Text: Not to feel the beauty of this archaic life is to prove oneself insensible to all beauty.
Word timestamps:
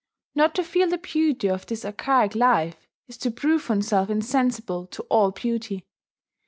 Not 0.33 0.55
to 0.55 0.63
feel 0.63 0.87
the 0.89 0.97
beauty 0.97 1.47
of 1.47 1.67
this 1.67 1.85
archaic 1.85 2.33
life 2.33 2.87
is 3.07 3.17
to 3.17 3.29
prove 3.29 3.69
oneself 3.69 4.09
insensible 4.09 4.87
to 4.87 5.03
all 5.11 5.29
beauty. 5.29 5.85